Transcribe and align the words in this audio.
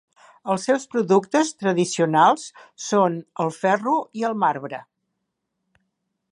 Els 0.51 0.63
seus 0.69 0.87
productes 0.93 1.51
tradicionals 1.63 2.47
són 2.87 3.19
el 3.45 3.53
ferro 3.59 3.95
i 4.23 4.27
el 4.31 4.37
marbre. 4.45 4.81